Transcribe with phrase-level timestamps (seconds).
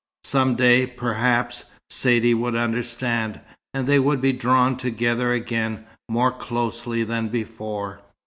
[0.23, 3.39] Some day, perhaps, Saidee would understand,
[3.71, 8.01] and they would be drawn together again more closely than before.